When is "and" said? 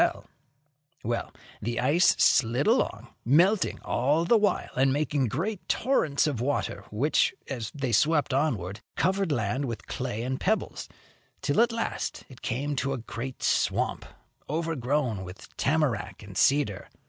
4.75-4.91, 10.23-10.39, 16.23-16.35